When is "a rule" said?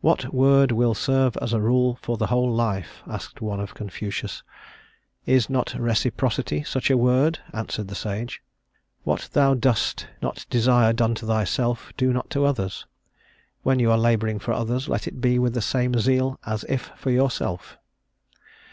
1.52-1.98